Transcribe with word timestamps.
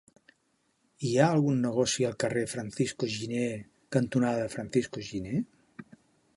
Hi 1.09 1.11
ha 1.23 1.27
algun 1.33 1.59
negoci 1.65 2.07
al 2.09 2.17
carrer 2.23 2.43
Francisco 2.55 3.11
Giner 3.17 3.53
cantonada 3.97 4.51
Francisco 4.57 5.09
Giner? 5.11 5.39